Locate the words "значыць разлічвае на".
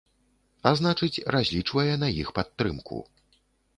0.79-2.13